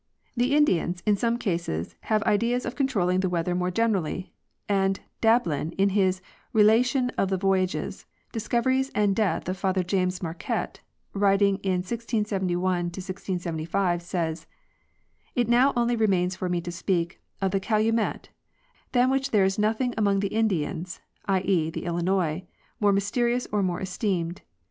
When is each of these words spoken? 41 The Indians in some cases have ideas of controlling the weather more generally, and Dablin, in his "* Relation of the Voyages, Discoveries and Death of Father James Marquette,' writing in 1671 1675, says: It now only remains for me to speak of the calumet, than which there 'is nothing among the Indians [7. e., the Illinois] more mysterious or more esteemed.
41 0.33 0.33
The 0.49 0.55
Indians 0.57 1.03
in 1.05 1.15
some 1.15 1.37
cases 1.37 1.95
have 2.05 2.23
ideas 2.23 2.65
of 2.65 2.73
controlling 2.75 3.19
the 3.19 3.29
weather 3.29 3.53
more 3.53 3.69
generally, 3.69 4.33
and 4.67 4.99
Dablin, 5.21 5.73
in 5.77 5.89
his 5.89 6.23
"* 6.39 6.53
Relation 6.63 7.11
of 7.19 7.29
the 7.29 7.37
Voyages, 7.37 8.07
Discoveries 8.31 8.89
and 8.95 9.15
Death 9.15 9.47
of 9.47 9.57
Father 9.57 9.83
James 9.83 10.23
Marquette,' 10.23 10.79
writing 11.13 11.57
in 11.57 11.83
1671 11.83 12.85
1675, 12.85 14.01
says: 14.01 14.47
It 15.35 15.47
now 15.47 15.71
only 15.77 15.95
remains 15.95 16.35
for 16.35 16.49
me 16.49 16.61
to 16.61 16.71
speak 16.71 17.21
of 17.39 17.51
the 17.51 17.59
calumet, 17.59 18.29
than 18.93 19.11
which 19.11 19.29
there 19.29 19.45
'is 19.45 19.59
nothing 19.59 19.93
among 19.99 20.21
the 20.21 20.29
Indians 20.33 20.99
[7. 21.27 21.45
e., 21.47 21.69
the 21.69 21.85
Illinois] 21.85 22.43
more 22.79 22.91
mysterious 22.91 23.45
or 23.51 23.61
more 23.61 23.79
esteemed. 23.79 24.41